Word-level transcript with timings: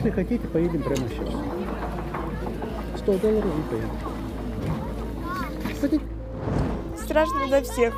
Если 0.00 0.12
хотите, 0.12 0.48
поедем 0.48 0.82
прямо 0.82 1.06
сейчас. 1.10 1.28
100 3.00 3.18
долларов 3.18 3.50
и 3.58 3.62
поедем. 3.68 3.90
Хотите? 5.78 6.04
Страшно 6.96 7.48
за 7.50 7.60
всех. 7.60 7.94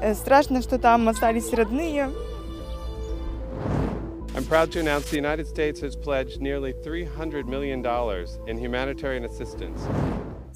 Э, 0.00 0.14
Страшно, 0.14 0.62
что 0.62 0.78
там 0.78 1.08
остались 1.08 1.52
родные. 1.52 2.10
I'm 4.36 4.44
proud 4.48 4.70
to 4.70 4.78
announce 4.78 5.10
the 5.10 5.16
United 5.16 5.48
States 5.48 5.80
has 5.80 5.96
pledged 5.96 6.40
nearly 6.40 6.72
$300 6.72 7.46
million 7.48 7.84
in 8.46 8.56
humanitarian 8.56 9.24
assistance. 9.24 9.80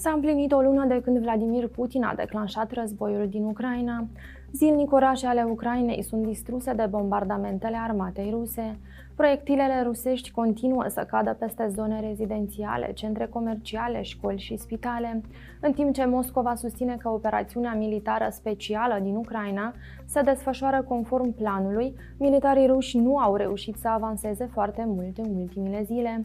S-a 0.03 0.11
împlinit 0.11 0.53
o 0.53 0.61
lună 0.61 0.84
de 0.87 1.00
când 1.00 1.18
Vladimir 1.18 1.68
Putin 1.68 2.03
a 2.03 2.14
declanșat 2.14 2.73
războiul 2.73 3.29
din 3.29 3.45
Ucraina. 3.45 4.07
Zilnic 4.53 4.93
orașe 4.93 5.27
ale 5.27 5.43
Ucrainei 5.43 6.03
sunt 6.03 6.27
distruse 6.27 6.72
de 6.72 6.86
bombardamentele 6.90 7.77
armatei 7.77 8.30
ruse. 8.30 8.79
Proiectilele 9.17 9.82
rusești 9.82 10.30
continuă 10.30 10.85
să 10.89 11.07
cadă 11.11 11.36
peste 11.39 11.68
zone 11.68 12.00
rezidențiale, 12.00 12.93
centre 12.93 13.27
comerciale, 13.27 14.03
școli 14.03 14.39
și 14.39 14.57
spitale, 14.57 15.21
în 15.61 15.72
timp 15.72 15.94
ce 15.94 16.05
Moscova 16.05 16.55
susține 16.55 16.96
că 16.96 17.08
operațiunea 17.08 17.75
militară 17.75 18.29
specială 18.30 18.99
din 19.03 19.14
Ucraina 19.14 19.75
se 20.07 20.21
desfășoară 20.21 20.82
conform 20.82 21.35
planului, 21.35 21.94
militarii 22.19 22.66
ruși 22.66 22.99
nu 22.99 23.19
au 23.19 23.36
reușit 23.36 23.77
să 23.77 23.89
avanseze 23.89 24.49
foarte 24.53 24.85
mult 24.86 25.19
în 25.19 25.36
ultimile 25.36 25.82
zile. 25.82 26.21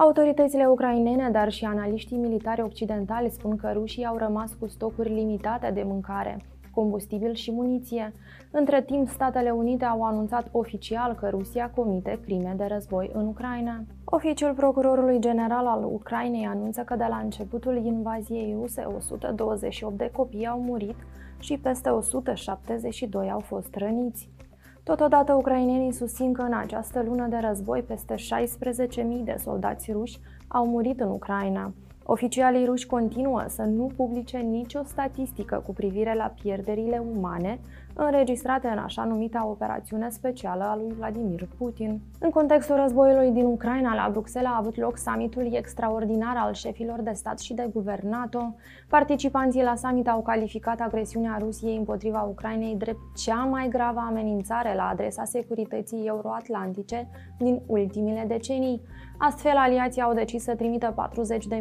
Autoritățile 0.00 0.66
ucrainene, 0.66 1.30
dar 1.30 1.50
și 1.50 1.64
analiștii 1.64 2.16
militari 2.16 2.62
occidentali 2.62 3.30
spun 3.30 3.56
că 3.56 3.70
rușii 3.72 4.04
au 4.04 4.16
rămas 4.16 4.52
cu 4.60 4.66
stocuri 4.66 5.14
limitate 5.14 5.70
de 5.70 5.82
mâncare, 5.82 6.44
combustibil 6.74 7.34
și 7.34 7.50
muniție. 7.50 8.12
Între 8.50 8.82
timp, 8.82 9.08
Statele 9.08 9.50
Unite 9.50 9.84
au 9.84 10.02
anunțat 10.02 10.48
oficial 10.52 11.14
că 11.14 11.28
Rusia 11.28 11.70
comite 11.76 12.20
crime 12.24 12.54
de 12.56 12.64
război 12.64 13.10
în 13.12 13.26
Ucraina. 13.26 13.80
Oficiul 14.04 14.54
procurorului 14.54 15.20
general 15.20 15.66
al 15.66 15.84
Ucrainei 15.84 16.46
anunță 16.46 16.80
că 16.80 16.96
de 16.96 17.06
la 17.08 17.16
începutul 17.16 17.76
invaziei 17.84 18.56
ruse 18.60 18.82
128 18.96 19.96
de 19.96 20.10
copii 20.12 20.46
au 20.46 20.60
murit 20.60 20.96
și 21.38 21.58
peste 21.62 21.88
172 21.88 23.30
au 23.30 23.40
fost 23.40 23.74
răniți. 23.74 24.28
Totodată, 24.88 25.32
ucrainenii 25.32 25.92
susțin 25.92 26.32
că 26.32 26.42
în 26.42 26.52
această 26.52 27.02
lună 27.02 27.26
de 27.26 27.36
război 27.36 27.82
peste 27.82 28.14
16.000 28.14 29.24
de 29.24 29.36
soldați 29.38 29.92
ruși 29.92 30.18
au 30.48 30.66
murit 30.66 31.00
în 31.00 31.08
Ucraina. 31.08 31.72
Oficialii 32.04 32.64
ruși 32.64 32.86
continuă 32.86 33.44
să 33.48 33.62
nu 33.62 33.90
publice 33.96 34.36
nicio 34.36 34.80
statistică 34.84 35.62
cu 35.66 35.72
privire 35.72 36.14
la 36.14 36.34
pierderile 36.42 37.02
umane 37.16 37.58
înregistrate 38.04 38.68
în 38.68 38.78
așa 38.78 39.04
numita 39.04 39.46
operațiune 39.46 40.08
specială 40.10 40.64
a 40.64 40.76
lui 40.76 40.94
Vladimir 40.96 41.48
Putin. 41.58 42.00
În 42.18 42.30
contextul 42.30 42.76
războiului 42.76 43.30
din 43.30 43.44
Ucraina, 43.44 43.94
la 43.94 44.08
Bruxelles 44.10 44.50
a 44.50 44.56
avut 44.58 44.76
loc 44.76 44.98
summitul 44.98 45.54
extraordinar 45.54 46.36
al 46.36 46.52
șefilor 46.52 47.00
de 47.00 47.12
stat 47.12 47.38
și 47.40 47.54
de 47.54 47.68
guvern 47.72 48.08
NATO. 48.08 48.54
Participanții 48.88 49.62
la 49.62 49.74
summit 49.76 50.08
au 50.08 50.22
calificat 50.22 50.80
agresiunea 50.80 51.36
Rusiei 51.40 51.76
împotriva 51.76 52.22
Ucrainei 52.22 52.74
drept 52.74 53.00
cea 53.16 53.44
mai 53.44 53.68
gravă 53.68 54.00
amenințare 54.08 54.74
la 54.74 54.88
adresa 54.88 55.24
securității 55.24 56.06
euroatlantice 56.06 57.08
din 57.38 57.62
ultimile 57.66 58.24
decenii. 58.28 58.82
Astfel, 59.20 59.56
aliații 59.56 60.02
au 60.02 60.14
decis 60.14 60.42
să 60.42 60.54
trimită 60.54 60.94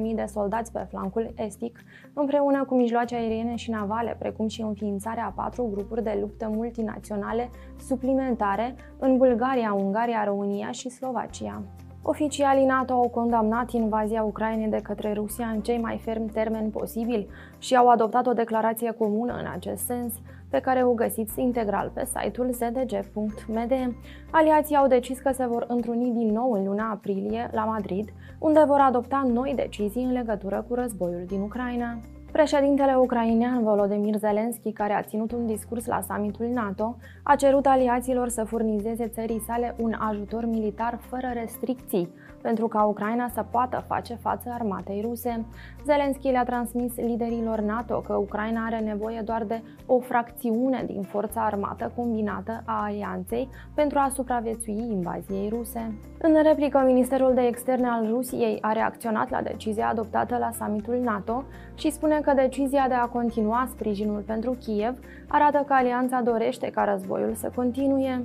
40.000 0.10 0.16
de 0.16 0.26
soldați 0.28 0.72
pe 0.72 0.86
flancul 0.90 1.34
estic, 1.36 1.80
împreună 2.14 2.66
cu 2.66 2.76
mijloace 2.76 3.16
aeriene 3.16 3.56
și 3.56 3.70
navale, 3.70 4.16
precum 4.20 4.48
și 4.48 4.62
înființarea 4.62 5.26
a 5.26 5.42
patru 5.44 5.70
grupuri 5.74 6.04
de 6.04 6.18
luptă 6.28 6.52
multinaționale 6.56 7.50
suplimentare 7.88 8.76
în 9.00 9.18
Bulgaria, 9.18 9.74
Ungaria, 9.74 10.24
România 10.24 10.72
și 10.72 10.90
Slovacia. 10.90 11.62
Oficialii 12.02 12.66
NATO 12.66 12.94
au 12.94 13.10
condamnat 13.10 13.72
invazia 13.72 14.24
Ucrainei 14.24 14.68
de 14.68 14.80
către 14.84 15.14
Rusia 15.14 15.48
în 15.48 15.62
cei 15.62 15.78
mai 15.78 15.98
fermi 15.98 16.30
termeni 16.30 16.70
posibili 16.70 17.28
și 17.58 17.76
au 17.76 17.88
adoptat 17.90 18.28
o 18.28 18.34
declarație 18.34 18.92
comună 18.92 19.34
în 19.34 19.46
acest 19.54 19.86
sens, 19.86 20.14
pe 20.50 20.60
care 20.60 20.84
o 20.84 20.94
găsiți 20.94 21.42
integral 21.42 21.92
pe 21.94 22.06
site-ul 22.06 22.52
zdg.md. 22.52 23.96
Aliații 24.32 24.76
au 24.76 24.88
decis 24.88 25.20
că 25.20 25.32
se 25.32 25.46
vor 25.46 25.66
întruni 25.68 26.12
din 26.12 26.32
nou 26.32 26.52
în 26.52 26.66
luna 26.66 26.92
aprilie 26.92 27.50
la 27.52 27.64
Madrid, 27.64 28.10
unde 28.40 28.64
vor 28.68 28.80
adopta 28.80 29.28
noi 29.34 29.54
decizii 29.56 30.04
în 30.04 30.12
legătură 30.12 30.66
cu 30.68 30.74
războiul 30.74 31.24
din 31.28 31.42
Ucraina. 31.42 32.00
Președintele 32.38 32.96
ucrainean 32.96 33.64
Volodymyr 33.64 34.16
Zelensky, 34.16 34.72
care 34.72 34.94
a 34.94 35.02
ținut 35.02 35.32
un 35.32 35.46
discurs 35.46 35.86
la 35.86 36.02
summitul 36.02 36.46
NATO, 36.46 36.96
a 37.24 37.36
cerut 37.36 37.66
aliaților 37.66 38.30
să 38.30 38.44
furnizeze 38.44 39.08
țării 39.08 39.44
sale 39.48 39.76
un 39.78 39.94
ajutor 40.00 40.46
militar 40.46 41.00
fără 41.10 41.32
restricții, 41.34 42.10
pentru 42.42 42.68
ca 42.68 42.84
Ucraina 42.84 43.30
să 43.34 43.46
poată 43.52 43.84
face 43.88 44.16
față 44.16 44.50
armatei 44.54 45.02
ruse. 45.02 45.46
Zelensky 45.86 46.30
le-a 46.30 46.44
transmis 46.44 46.96
liderilor 46.96 47.60
NATO 47.60 48.00
că 48.00 48.14
Ucraina 48.14 48.66
are 48.66 48.80
nevoie 48.80 49.22
doar 49.26 49.44
de 49.44 49.62
o 49.86 50.00
fracțiune 50.00 50.84
din 50.86 51.02
forța 51.02 51.46
armată 51.46 51.92
combinată 51.96 52.62
a 52.66 52.84
alianței 52.84 53.50
pentru 53.74 53.98
a 54.00 54.10
supraviețui 54.14 54.88
invaziei 54.92 55.50
ruse. 55.50 55.94
În 56.22 56.44
replică, 56.44 56.84
Ministerul 56.86 57.34
de 57.34 57.42
Externe 57.42 57.88
al 57.88 58.08
Rusiei 58.10 58.58
a 58.62 58.72
reacționat 58.72 59.30
la 59.30 59.42
decizia 59.42 59.90
adoptată 59.90 60.38
la 60.38 60.50
summitul 60.52 61.00
NATO 61.04 61.44
și 61.76 61.92
spune 61.92 62.20
că 62.20 62.34
decizia 62.34 62.88
de 62.88 62.94
a 62.94 63.06
continua 63.06 63.68
sprijinul 63.70 64.24
pentru 64.26 64.52
Kiev 64.52 65.00
arată 65.28 65.64
că 65.68 65.74
alianța 65.74 66.22
dorește 66.22 66.70
ca 66.70 66.84
războiul 66.84 67.34
să 67.34 67.52
continue. 67.56 68.24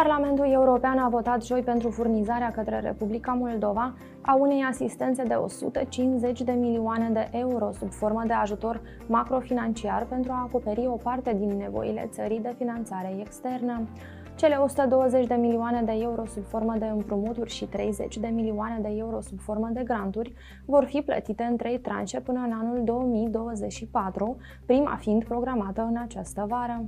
Parlamentul 0.00 0.50
European 0.52 0.98
a 0.98 1.08
votat 1.08 1.44
joi 1.44 1.62
pentru 1.62 1.90
furnizarea 1.90 2.50
către 2.50 2.80
Republica 2.80 3.32
Moldova 3.32 3.94
a 4.20 4.34
unei 4.34 4.64
asistențe 4.68 5.22
de 5.22 5.34
150 5.34 6.42
de 6.42 6.52
milioane 6.52 7.10
de 7.12 7.28
euro 7.38 7.70
sub 7.72 7.92
formă 7.92 8.22
de 8.26 8.32
ajutor 8.32 8.80
macrofinanciar 9.06 10.06
pentru 10.06 10.32
a 10.32 10.46
acoperi 10.48 10.86
o 10.86 10.96
parte 11.02 11.36
din 11.38 11.56
nevoile 11.56 12.08
țării 12.12 12.40
de 12.40 12.54
finanțare 12.58 13.16
externă. 13.20 13.82
Cele 14.36 14.54
120 14.54 15.26
de 15.26 15.34
milioane 15.34 15.82
de 15.82 15.92
euro 16.00 16.24
sub 16.26 16.44
formă 16.44 16.74
de 16.78 16.86
împrumuturi 16.86 17.50
și 17.50 17.64
30 17.64 18.16
de 18.16 18.26
milioane 18.26 18.78
de 18.82 18.94
euro 18.96 19.20
sub 19.20 19.38
formă 19.40 19.68
de 19.72 19.82
granturi 19.82 20.34
vor 20.64 20.84
fi 20.84 21.00
plătite 21.00 21.42
în 21.42 21.56
trei 21.56 21.78
tranșe 21.78 22.20
până 22.20 22.40
în 22.46 22.52
anul 22.52 22.84
2024, 22.84 24.36
prima 24.66 24.96
fiind 24.96 25.24
programată 25.24 25.86
în 25.90 25.96
această 25.96 26.44
vară 26.48 26.84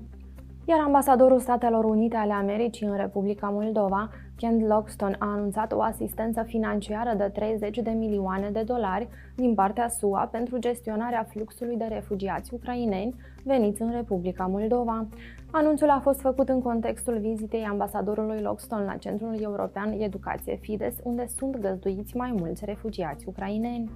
iar 0.68 0.80
ambasadorul 0.80 1.40
Statelor 1.40 1.84
Unite 1.84 2.16
ale 2.16 2.32
Americii 2.32 2.86
în 2.86 2.96
Republica 2.96 3.48
Moldova, 3.48 4.10
Kent 4.36 4.66
Loxton, 4.66 5.16
a 5.18 5.26
anunțat 5.32 5.72
o 5.72 5.82
asistență 5.82 6.42
financiară 6.42 7.14
de 7.16 7.24
30 7.24 7.78
de 7.78 7.90
milioane 7.90 8.50
de 8.50 8.62
dolari 8.62 9.08
din 9.34 9.54
partea 9.54 9.88
SUA 9.88 10.28
pentru 10.32 10.58
gestionarea 10.58 11.26
fluxului 11.30 11.76
de 11.76 11.84
refugiați 11.84 12.54
ucraineni 12.54 13.14
veniți 13.42 13.82
în 13.82 13.92
Republica 13.92 14.46
Moldova. 14.46 15.06
Anunțul 15.50 15.90
a 15.90 16.00
fost 16.00 16.20
făcut 16.20 16.48
în 16.48 16.62
contextul 16.62 17.18
vizitei 17.18 17.64
ambasadorului 17.64 18.40
Loxton 18.40 18.84
la 18.84 18.96
Centrul 18.96 19.36
European 19.40 19.92
Educație 20.00 20.56
Fides, 20.56 20.94
unde 21.02 21.26
sunt 21.36 21.56
găzduiți 21.56 22.16
mai 22.16 22.34
mulți 22.38 22.64
refugiați 22.64 23.28
ucraineni. 23.28 23.90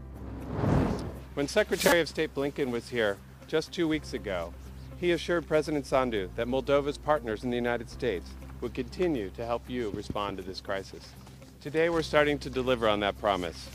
When 1.36 1.46
Secretary 1.46 2.00
of 2.00 2.06
State 2.06 2.30
Blinken 2.34 2.72
was 2.72 2.90
here 2.90 3.16
just 3.48 3.76
two 3.76 3.88
weeks 3.88 4.12
ago, 4.12 4.52
He 5.00 5.12
assured 5.12 5.46
President 5.46 5.86
Sandu 5.86 6.28
that 6.36 6.46
Moldova's 6.46 6.98
partners 6.98 7.42
in 7.42 7.48
the 7.48 7.56
United 7.56 7.88
States 7.88 8.28
would 8.60 8.74
continue 8.74 9.30
to 9.30 9.46
help 9.46 9.62
you 9.66 9.88
respond 9.92 10.36
to 10.36 10.42
this 10.42 10.60
crisis. 10.60 11.14
Today, 11.62 11.88
we're 11.88 12.02
starting 12.02 12.38
to 12.40 12.50
deliver 12.50 12.86
on 12.86 13.00
that 13.00 13.18
promise. 13.18 13.70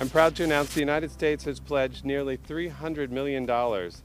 I'm 0.00 0.10
proud 0.10 0.34
to 0.34 0.42
announce 0.42 0.74
the 0.74 0.80
United 0.80 1.12
States 1.12 1.44
has 1.44 1.60
pledged 1.60 2.04
nearly 2.04 2.36
$300 2.36 3.10
million 3.10 3.48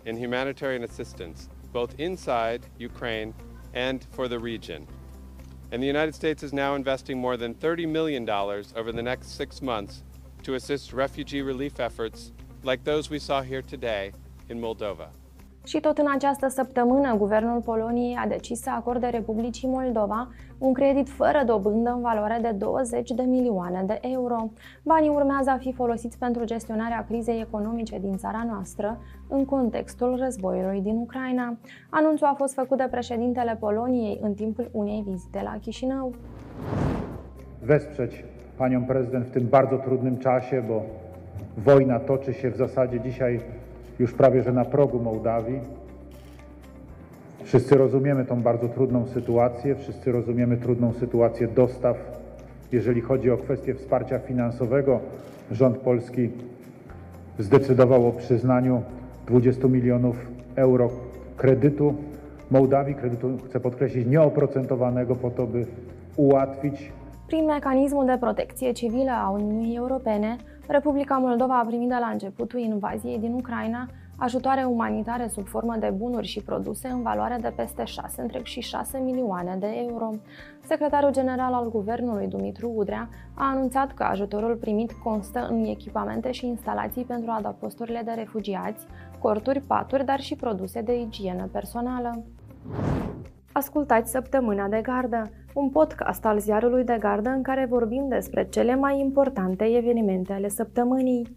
in 0.05 0.15
humanitarian 0.15 0.83
assistance, 0.83 1.49
both 1.73 1.99
inside 1.99 2.67
Ukraine 2.77 3.33
and 3.73 4.05
for 4.11 4.27
the 4.27 4.37
region. 4.37 4.85
And 5.71 5.81
the 5.81 5.87
United 5.87 6.13
States 6.13 6.43
is 6.43 6.53
now 6.53 6.75
investing 6.75 7.17
more 7.17 7.35
than 7.35 7.55
$30 7.55 7.89
million 7.89 8.29
over 8.29 8.91
the 8.91 9.01
next 9.01 9.29
six 9.29 9.63
months 9.63 10.03
to 10.43 10.53
assist 10.53 10.93
refugee 10.93 11.41
relief 11.41 11.79
efforts 11.79 12.31
like 12.61 12.83
those 12.83 13.09
we 13.09 13.17
saw 13.17 13.41
here 13.41 13.63
today 13.63 14.11
in 14.49 14.61
Moldova. 14.61 15.07
Și 15.63 15.79
tot 15.79 15.97
în 15.97 16.05
această 16.15 16.47
săptămână, 16.47 17.15
guvernul 17.15 17.61
Poloniei 17.61 18.17
a 18.23 18.27
decis 18.27 18.61
să 18.61 18.69
acorde 18.69 19.07
Republicii 19.07 19.67
Moldova 19.67 20.27
un 20.57 20.73
credit 20.73 21.09
fără 21.09 21.43
dobândă 21.45 21.89
în 21.89 22.01
valoare 22.01 22.39
de 22.41 22.51
20 22.57 23.11
de 23.11 23.21
milioane 23.21 23.83
de 23.87 23.99
euro. 24.01 24.51
Banii 24.83 25.09
urmează 25.09 25.49
a 25.49 25.57
fi 25.57 25.73
folosiți 25.73 26.17
pentru 26.17 26.43
gestionarea 26.45 27.05
crizei 27.07 27.41
economice 27.41 27.99
din 27.99 28.17
țara 28.17 28.45
noastră 28.47 28.97
în 29.27 29.45
contextul 29.45 30.17
războiului 30.23 30.81
din 30.81 30.95
Ucraina. 30.95 31.57
Anunțul 31.89 32.27
a 32.27 32.33
fost 32.37 32.53
făcut 32.53 32.77
de 32.77 32.87
președintele 32.91 33.57
Poloniei 33.59 34.19
în 34.21 34.33
timpul 34.33 34.69
unei 34.71 35.03
vizite 35.07 35.41
la 35.43 35.57
Chișinău. 35.61 36.13
Wesprzeć 37.67 38.23
panią 38.57 38.85
prezydent 38.85 39.25
w 39.27 39.31
tym 39.31 39.47
bardzo 39.47 39.77
trudnym 39.77 40.17
czasie, 40.17 40.61
bo 40.61 40.81
wojna 41.57 41.99
toczy 41.99 42.33
się 42.33 42.51
w 42.51 42.55
zasadzie 42.55 42.99
dzisiaj 42.99 43.39
już 43.99 44.13
prawie 44.13 44.43
że 44.43 44.51
na 44.51 44.65
progu 44.65 44.99
Mołdawii. 44.99 45.59
Wszyscy 47.43 47.77
rozumiemy 47.77 48.25
tą 48.25 48.41
bardzo 48.41 48.67
trudną 48.67 49.07
sytuację, 49.07 49.75
wszyscy 49.75 50.11
rozumiemy 50.11 50.57
trudną 50.57 50.93
sytuację 50.93 51.47
dostaw 51.47 52.19
jeżeli 52.71 53.01
chodzi 53.01 53.31
o 53.31 53.37
kwestię 53.37 53.75
wsparcia 53.75 54.19
finansowego, 54.19 54.99
rząd 55.51 55.77
polski 55.77 56.29
zdecydował 57.39 58.07
o 58.07 58.11
przyznaniu 58.11 58.81
20 59.27 59.67
milionów 59.67 60.15
euro 60.55 60.89
kredytu 61.37 61.95
Mołdawii, 62.51 62.95
kredytu, 62.95 63.37
chcę 63.45 63.59
podkreślić, 63.59 64.07
nieoprocentowanego 64.07 65.15
po 65.15 65.29
to, 65.29 65.47
by 65.47 65.65
ułatwić 66.15 66.91
Prin 67.27 67.45
mecanismul 67.45 68.05
de 68.05 68.17
protecție 68.17 68.73
civilă 68.73 69.11
a 69.11 69.29
Uniunii 69.29 69.77
Europene, 69.77 70.37
Republica 70.71 71.17
Moldova 71.17 71.59
a 71.59 71.65
primit 71.65 71.89
de 71.89 71.95
la 71.99 72.07
începutul 72.07 72.59
invaziei 72.59 73.19
din 73.19 73.33
Ucraina 73.33 73.89
ajutoare 74.15 74.63
umanitare 74.63 75.27
sub 75.27 75.47
formă 75.47 75.75
de 75.79 75.89
bunuri 75.89 76.27
și 76.27 76.41
produse 76.41 76.87
în 76.87 77.01
valoare 77.01 77.37
de 77.41 77.53
peste 77.55 77.83
6,6 77.83 79.03
milioane 79.03 79.55
de 79.59 79.67
euro. 79.89 80.11
Secretarul 80.61 81.11
general 81.11 81.53
al 81.53 81.69
guvernului 81.69 82.27
Dumitru 82.27 82.73
Udrea 82.75 83.09
a 83.33 83.49
anunțat 83.49 83.93
că 83.93 84.03
ajutorul 84.03 84.55
primit 84.55 84.91
constă 84.91 85.47
în 85.49 85.65
echipamente 85.65 86.31
și 86.31 86.45
instalații 86.45 87.03
pentru 87.03 87.31
adăposturile 87.31 88.01
de 88.05 88.11
refugiați, 88.11 88.85
corturi, 89.19 89.59
paturi, 89.59 90.05
dar 90.05 90.19
și 90.19 90.35
produse 90.35 90.81
de 90.81 90.99
igienă 90.99 91.49
personală. 91.51 92.23
Ascultați 93.51 94.11
Săptămâna 94.11 94.67
de 94.67 94.81
Gardă, 94.81 95.29
un 95.53 95.69
podcast 95.69 96.25
al 96.25 96.39
ziarului 96.39 96.83
de 96.83 96.97
gardă 96.99 97.29
în 97.29 97.41
care 97.41 97.65
vorbim 97.69 98.07
despre 98.09 98.47
cele 98.49 98.75
mai 98.75 98.99
importante 98.99 99.63
evenimente 99.63 100.33
ale 100.33 100.49
săptămânii. 100.49 101.35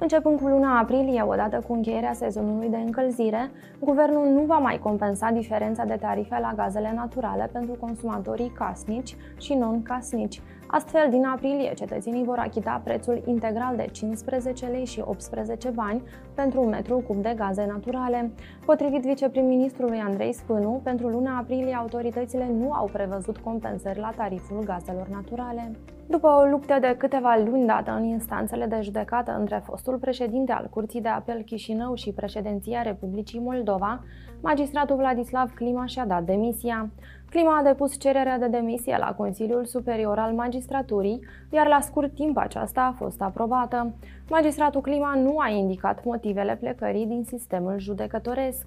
Începând 0.00 0.40
cu 0.40 0.46
luna 0.46 0.78
aprilie, 0.78 1.22
odată 1.22 1.62
cu 1.66 1.72
încheierea 1.72 2.12
sezonului 2.12 2.68
de 2.68 2.76
încălzire, 2.76 3.50
guvernul 3.80 4.26
nu 4.26 4.40
va 4.40 4.58
mai 4.58 4.78
compensa 4.78 5.30
diferența 5.30 5.84
de 5.84 5.96
tarife 6.00 6.38
la 6.40 6.52
gazele 6.56 6.92
naturale 6.94 7.48
pentru 7.52 7.76
consumatorii 7.80 8.52
casnici 8.58 9.16
și 9.38 9.54
non-casnici. 9.54 10.40
Astfel, 10.66 11.10
din 11.10 11.24
aprilie, 11.24 11.72
cetățenii 11.74 12.24
vor 12.24 12.38
achita 12.38 12.80
prețul 12.84 13.22
integral 13.26 13.76
de 13.76 13.86
15 13.92 14.66
lei 14.66 14.84
și 14.84 15.02
18 15.04 15.68
bani 15.68 16.02
pentru 16.34 16.62
un 16.62 16.68
metru 16.68 17.02
cub 17.06 17.22
de 17.22 17.34
gaze 17.36 17.66
naturale. 17.66 18.30
Potrivit 18.64 19.02
viceprim-ministrului 19.02 19.98
Andrei 19.98 20.32
Spânu, 20.32 20.80
pentru 20.84 21.08
luna 21.08 21.38
aprilie 21.38 21.74
autoritățile 21.74 22.48
nu 22.58 22.72
au 22.72 22.88
prevăzut 22.92 23.36
compensări 23.38 23.98
la 23.98 24.12
tariful 24.16 24.64
gazelor 24.64 25.06
naturale. 25.06 25.70
După 26.10 26.28
o 26.28 26.44
luptă 26.44 26.78
de 26.80 26.94
câteva 26.98 27.42
luni 27.44 27.66
dată 27.66 27.90
în 27.90 28.04
instanțele 28.04 28.66
de 28.66 28.78
judecată 28.82 29.36
între 29.38 29.62
fostul 29.64 29.96
președinte 29.98 30.52
al 30.52 30.66
Curții 30.70 31.00
de 31.00 31.08
Apel 31.08 31.42
Chișinău 31.42 31.94
și 31.94 32.12
președinția 32.12 32.82
Republicii 32.82 33.40
Moldova, 33.40 34.04
magistratul 34.40 34.96
Vladislav 34.96 35.54
Clima 35.54 35.86
și-a 35.86 36.06
dat 36.06 36.22
demisia. 36.22 36.90
Clima 37.30 37.58
a 37.58 37.62
depus 37.62 37.98
cererea 37.98 38.38
de 38.38 38.46
demisie 38.46 38.96
la 38.98 39.14
Consiliul 39.14 39.64
Superior 39.64 40.18
al 40.18 40.32
Magistraturii, 40.32 41.20
iar 41.50 41.66
la 41.66 41.80
scurt 41.80 42.14
timp 42.14 42.36
aceasta 42.36 42.80
a 42.80 42.96
fost 42.96 43.22
aprobată. 43.22 43.94
Magistratul 44.30 44.80
Clima 44.80 45.14
nu 45.14 45.38
a 45.38 45.48
indicat 45.48 46.04
motivele 46.04 46.56
plecării 46.56 47.06
din 47.06 47.24
sistemul 47.24 47.78
judecătoresc. 47.78 48.66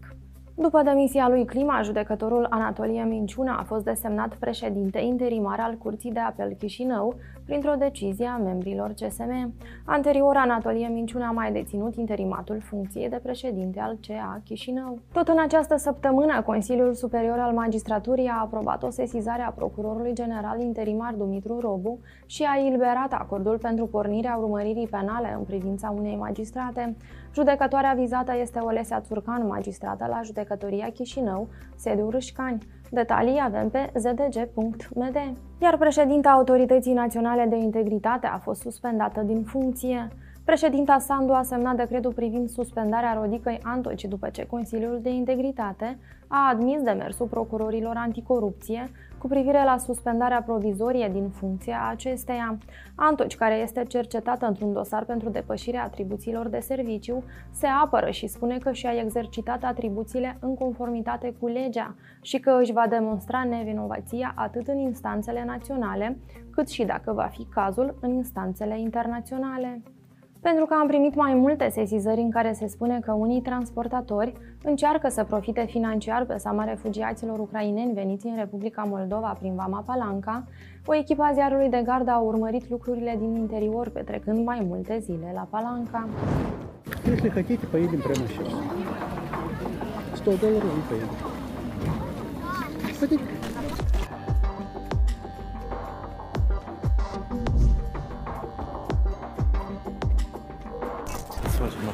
După 0.55 0.81
demisia 0.81 1.29
lui 1.29 1.45
Clima, 1.45 1.81
judecătorul 1.81 2.47
Anatolie 2.49 3.03
Minciuna 3.03 3.57
a 3.59 3.63
fost 3.63 3.83
desemnat 3.83 4.35
președinte 4.35 4.99
interimar 4.99 5.59
al 5.59 5.73
Curții 5.73 6.11
de 6.11 6.19
Apel 6.19 6.55
Chișinău 6.59 7.15
printr-o 7.45 7.75
decizie 7.77 8.25
a 8.25 8.37
membrilor 8.37 8.93
CSM. 8.93 9.53
Anterior, 9.85 10.35
Anatolie 10.35 10.87
Minciuna 10.87 11.27
a 11.27 11.31
mai 11.31 11.51
deținut 11.51 11.95
interimatul 11.95 12.59
funcției 12.59 13.09
de 13.09 13.19
președinte 13.23 13.79
al 13.79 13.97
CA 14.07 14.41
Chișinău. 14.45 14.99
Tot 15.13 15.27
în 15.27 15.39
această 15.39 15.75
săptămână, 15.75 16.41
Consiliul 16.41 16.93
Superior 16.93 17.39
al 17.39 17.53
Magistraturii 17.53 18.27
a 18.27 18.41
aprobat 18.41 18.83
o 18.83 18.89
sesizare 18.89 19.41
a 19.41 19.51
procurorului 19.51 20.13
general 20.13 20.59
interimar 20.59 21.13
Dumitru 21.13 21.59
Robu 21.59 21.99
și 22.25 22.43
a 22.43 22.65
eliberat 22.65 23.13
acordul 23.13 23.57
pentru 23.57 23.85
pornirea 23.85 24.35
urmăririi 24.35 24.87
penale 24.87 25.33
în 25.37 25.43
privința 25.43 25.93
unei 25.97 26.15
magistrate. 26.15 26.95
Judecătoarea 27.33 27.93
vizată 27.97 28.33
este 28.41 28.59
Olesia 28.59 28.99
Țurcan, 28.99 29.47
magistrată 29.47 30.05
la 30.09 30.21
Judecătoria 30.41 30.89
Chișinău, 30.93 31.47
sediu 31.75 32.09
Râșcani. 32.09 32.65
Detalii 32.91 33.41
avem 33.43 33.69
pe 33.69 33.91
zdg.md. 33.95 35.17
Iar 35.61 35.77
președinta 35.77 36.29
Autorității 36.29 36.93
Naționale 36.93 37.45
de 37.49 37.55
Integritate 37.55 38.27
a 38.27 38.37
fost 38.37 38.61
suspendată 38.61 39.21
din 39.21 39.43
funcție. 39.43 40.07
Președinta 40.45 40.97
Sandu 40.99 41.33
a 41.33 41.41
semnat 41.41 41.75
decretul 41.75 42.13
privind 42.13 42.49
suspendarea 42.49 43.13
Rodicăi 43.13 43.59
Antoci 43.63 44.05
după 44.05 44.29
ce 44.29 44.45
Consiliul 44.45 44.99
de 45.01 45.09
Integritate 45.09 45.97
a 46.27 46.49
admis 46.49 46.81
demersul 46.81 47.27
procurorilor 47.27 47.95
anticorupție 47.95 48.91
cu 49.17 49.27
privire 49.27 49.63
la 49.63 49.77
suspendarea 49.77 50.41
provizorie 50.41 51.09
din 51.13 51.29
funcție 51.29 51.73
a 51.73 51.89
acesteia. 51.89 52.57
Antoci, 52.95 53.35
care 53.35 53.55
este 53.55 53.83
cercetată 53.87 54.45
într-un 54.45 54.73
dosar 54.73 55.05
pentru 55.05 55.29
depășirea 55.29 55.83
atribuțiilor 55.83 56.47
de 56.47 56.59
serviciu, 56.59 57.23
se 57.51 57.67
apără 57.83 58.09
și 58.09 58.27
spune 58.27 58.57
că 58.57 58.71
și-a 58.71 58.93
exercitat 59.01 59.63
atribuțiile 59.63 60.37
în 60.39 60.55
conformitate 60.55 61.33
cu 61.39 61.47
legea 61.47 61.95
și 62.21 62.39
că 62.39 62.57
își 62.61 62.73
va 62.73 62.87
demonstra 62.89 63.43
nevinovăția 63.43 64.33
atât 64.35 64.67
în 64.67 64.77
instanțele 64.77 65.43
naționale, 65.45 66.17
cât 66.49 66.69
și, 66.69 66.83
dacă 66.83 67.13
va 67.13 67.29
fi 67.31 67.45
cazul, 67.45 67.97
în 68.01 68.13
instanțele 68.13 68.79
internaționale 68.79 69.81
pentru 70.40 70.64
că 70.66 70.74
am 70.74 70.86
primit 70.86 71.14
mai 71.14 71.34
multe 71.34 71.68
sesizări 71.68 72.20
în 72.20 72.30
care 72.30 72.52
se 72.52 72.66
spune 72.66 73.00
că 73.00 73.12
unii 73.12 73.40
transportatori 73.40 74.32
încearcă 74.62 75.08
să 75.08 75.24
profite 75.24 75.66
financiar 75.70 76.24
pe 76.24 76.36
seama 76.38 76.64
refugiaților 76.64 77.38
ucraineni 77.38 77.92
veniți 77.92 78.26
în 78.26 78.36
Republica 78.36 78.82
Moldova 78.82 79.36
prin 79.38 79.54
Vama 79.54 79.82
Palanca, 79.86 80.44
o 80.86 80.94
echipă 80.94 81.22
a 81.22 81.32
ziarului 81.32 81.68
de 81.68 81.82
gardă 81.84 82.10
a 82.10 82.18
urmărit 82.18 82.68
lucrurile 82.70 83.16
din 83.18 83.34
interior, 83.34 83.88
petrecând 83.88 84.44
mai 84.44 84.66
multe 84.68 84.98
zile 84.98 85.30
la 85.34 85.46
Palanca. 85.50 86.08
Если 87.04 87.28
хотите, 87.28 87.66
поедем 87.66 88.00
прямо 88.00 88.26
сейчас. 88.26 88.52
100 90.14 90.36
долларов 90.40 90.70
и 90.80 90.82
поедем. 90.88 91.08
Хотите? 93.00 93.49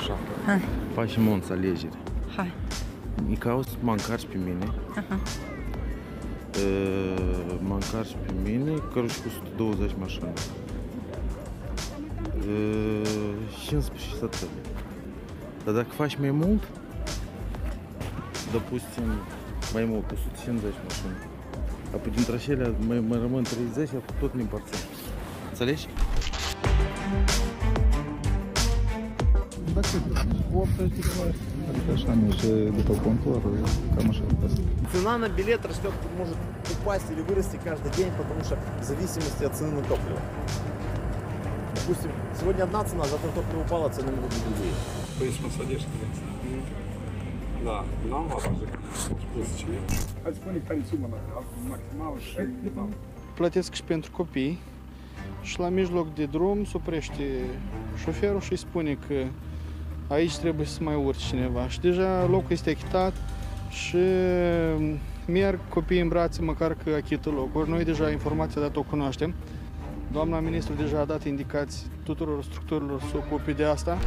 așa. 0.06 0.18
Hai. 0.46 0.60
Facem 0.94 1.28
o 1.28 1.32
înțelegere. 1.32 1.98
Hai. 2.36 2.52
Mi 3.28 3.36
cauți 3.36 3.76
mă 3.80 3.90
încarci 3.90 4.26
pe 4.26 4.36
mine. 4.36 4.72
Aha. 4.96 5.20
Uh, 6.56 7.58
mă 7.60 7.74
încarci 7.74 8.16
pe 8.26 8.32
mine, 8.50 8.72
căruși 8.92 9.20
cu 9.20 9.28
120 9.28 9.90
mașini. 9.98 10.32
Uh, 12.36 13.08
și 13.64 13.74
în 13.74 13.80
sfârșit 13.80 14.22
atât. 14.22 14.48
Dar 15.64 15.74
dacă 15.74 15.88
faci 15.88 16.16
mai 16.16 16.30
mult, 16.30 16.62
допустим, 18.52 19.04
mai 19.72 19.84
mult, 19.84 20.10
150 20.10 20.72
mașini. 20.82 21.30
Apoi 21.94 22.12
dintre 22.14 22.34
acelea 22.34 22.74
mai, 22.86 23.00
mai 23.08 23.18
rămân 23.18 23.42
30, 23.42 23.88
apoi 23.88 24.16
tot 24.20 24.34
ne 24.34 24.40
împărțim. 24.40 24.78
Înțelegi? 25.50 25.86
Цена 34.91 35.17
на 35.17 35.29
билет 35.29 35.65
растет, 35.65 35.93
может 36.17 36.37
упасть 36.71 37.11
или 37.11 37.21
вырасти 37.21 37.59
каждый 37.63 37.91
день, 37.91 38.11
потому 38.17 38.43
что 38.43 38.57
в 38.81 38.83
зависимости 38.83 39.43
от 39.43 39.55
цены 39.55 39.71
на 39.75 39.81
топливо. 39.81 40.19
Допустим, 41.75 42.11
сегодня 42.39 42.63
одна 42.63 42.83
цена, 42.83 43.05
завтра 43.05 43.29
топливо 43.29 43.61
упало, 43.61 43.89
цены 43.89 44.11
могут 44.11 44.29
быть 44.29 44.43
другие. 44.45 44.73
Sumă 50.89 51.07
maximală 51.69 52.17
și 52.19 52.37
minimum. 52.61 52.89
Plătesc 53.33 53.73
și 53.73 53.83
pentru 53.83 54.11
copii 54.11 54.59
și 55.41 55.59
la 55.59 55.69
mijloc 55.69 56.13
de 56.13 56.25
drum 56.25 56.65
se 56.65 56.71
oprește 56.75 57.23
șoferul 58.03 58.41
și 58.41 58.55
spune 58.55 58.97
că 59.07 59.25
aici 60.07 60.37
trebuie 60.37 60.65
să 60.65 60.79
mai 60.83 60.95
urci 60.95 61.23
cineva. 61.23 61.67
Și 61.67 61.79
deja 61.79 62.25
locul 62.29 62.51
este 62.51 62.69
achitat 62.69 63.13
și 63.69 63.97
merg 65.25 65.59
copiii 65.69 66.01
în 66.01 66.07
brațe 66.07 66.41
măcar 66.41 66.77
că 66.83 66.89
achită 66.95 67.29
locul. 67.29 67.65
Noi 67.67 67.83
deja 67.83 68.09
informația 68.09 68.61
dată 68.61 68.79
o 68.79 68.83
cunoaștem. 68.83 69.33
Doamna 70.11 70.39
ministru 70.39 70.73
deja 70.73 70.99
a 70.99 71.05
dat 71.05 71.23
indicații 71.23 71.87
tuturor 72.03 72.43
structurilor 72.43 73.01
să 73.01 73.17
ocupe 73.17 73.51
de 73.51 73.63
asta. 73.63 73.97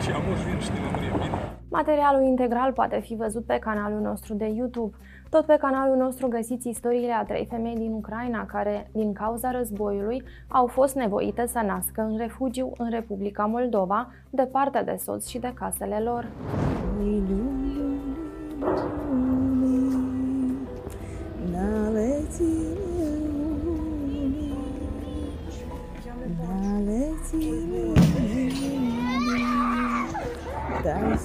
Și 0.00 0.10
am 0.10 0.22
vin 0.22 0.58
și 0.58 0.70
ne 0.70 0.78
lămurim 0.84 1.12
bine. 1.12 1.56
Materialul 1.70 2.26
integral 2.26 2.72
poate 2.72 3.00
fi 3.00 3.14
văzut 3.14 3.44
pe 3.44 3.58
canalul 3.58 4.00
nostru 4.00 4.34
de 4.34 4.46
YouTube. 4.46 4.96
Tot 5.30 5.46
pe 5.46 5.56
canalul 5.60 5.96
nostru 5.96 6.28
găsiți 6.28 6.68
istoriile 6.68 7.12
a 7.12 7.24
trei 7.24 7.46
femei 7.50 7.74
din 7.74 7.92
Ucraina 7.92 8.46
care, 8.46 8.90
din 8.92 9.12
cauza 9.12 9.50
războiului, 9.50 10.22
au 10.48 10.66
fost 10.66 10.94
nevoite 10.94 11.46
să 11.46 11.60
nască 11.66 12.00
în 12.00 12.16
refugiu 12.16 12.72
în 12.78 12.90
Republica 12.90 13.44
Moldova, 13.44 14.12
departe 14.30 14.82
de 14.84 14.96
soți 14.98 15.30
și 15.30 15.38
de 15.38 15.52
casele 15.54 15.98
lor. 15.98 16.26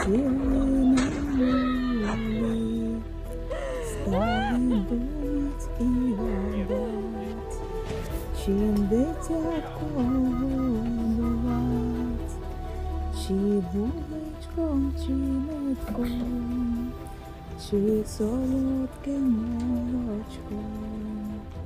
поцелуй 0.04 0.98
Стали 3.86 4.84
думать 4.90 5.62
чи 13.28 13.62
вуличком, 13.74 14.94
чи 15.00 15.12
метком, 15.12 16.92
чи 17.60 18.04
солодким 18.08 19.24
молочком. 19.92 20.66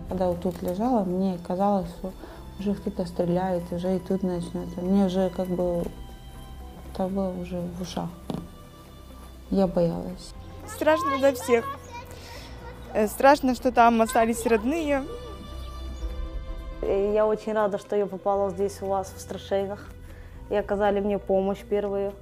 Когда 0.10 0.28
вот 0.28 0.42
тут 0.42 0.62
лежала, 0.62 1.04
мне 1.06 1.38
казалось, 1.48 1.88
что 1.98 2.12
уже 2.60 2.76
кто-то 2.76 3.06
стреляет, 3.06 3.64
уже 3.72 3.96
и 3.96 4.00
тут 4.00 4.24
начнется, 4.24 4.82
Мне 4.82 5.06
уже 5.06 5.30
как 5.36 5.48
бы 5.48 5.84
было 7.04 7.30
уже 7.30 7.60
в 7.78 7.82
ушах. 7.82 8.10
Я 9.52 9.68
боялась. 9.68 10.34
Страшно 10.68 11.20
за 11.20 11.34
всех. 11.34 11.66
Э, 12.94 13.08
Страшно, 13.08 13.56
что 13.56 13.72
там 13.72 14.02
остались 14.02 14.46
родные. 14.46 15.04
Я 16.82 17.26
очень 17.26 17.54
рада, 17.54 17.78
что 17.78 17.96
я 17.96 18.06
попала 18.06 18.50
здесь 18.50 18.82
у 18.82 18.88
вас 18.88 19.14
в 19.16 19.20
Страшейнах. 19.20 19.90
И 20.50 20.56
оказали 20.56 21.00
мне 21.00 21.20
помощь 21.20 21.64
первую. 21.64 22.14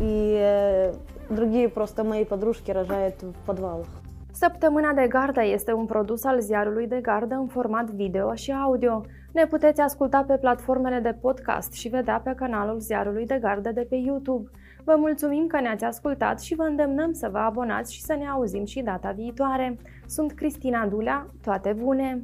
И 0.00 0.36
э, 0.40 0.94
другие 1.30 1.68
просто 1.68 2.04
мои 2.04 2.24
подружки 2.24 2.70
рожают 2.70 3.22
в 3.22 3.34
подвалах. 3.46 3.86
Săptămâna 4.32 4.92
de 4.92 5.06
gardă 5.08 5.42
este 5.44 5.72
un 5.72 5.86
produs 5.86 6.24
al 6.24 6.40
ziarului 6.40 6.86
de 6.86 7.00
gardă 7.02 7.34
în 7.34 7.46
format 7.46 7.90
video 7.90 8.34
și 8.34 8.52
audio. 8.52 9.04
Ne 9.34 9.46
puteți 9.46 9.80
asculta 9.80 10.22
pe 10.22 10.36
platformele 10.36 11.00
de 11.00 11.18
podcast 11.20 11.72
și 11.72 11.88
vedea 11.88 12.20
pe 12.20 12.34
canalul 12.34 12.78
ziarului 12.78 13.26
de 13.26 13.38
gardă 13.40 13.72
de 13.72 13.86
pe 13.88 13.94
YouTube. 13.94 14.50
Vă 14.84 14.94
mulțumim 14.98 15.46
că 15.46 15.60
ne-ați 15.60 15.84
ascultat 15.84 16.40
și 16.40 16.54
vă 16.54 16.62
îndemnăm 16.62 17.12
să 17.12 17.28
vă 17.28 17.38
abonați 17.38 17.94
și 17.94 18.02
să 18.02 18.14
ne 18.14 18.26
auzim 18.26 18.64
și 18.64 18.80
data 18.80 19.10
viitoare. 19.10 19.76
Sunt 20.06 20.32
Cristina 20.32 20.86
Dulea, 20.86 21.26
toate 21.42 21.72
bune! 21.72 22.22